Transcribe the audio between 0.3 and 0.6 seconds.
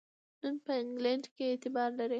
نن